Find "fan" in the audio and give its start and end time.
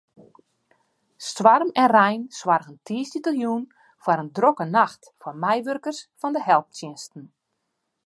6.19-6.33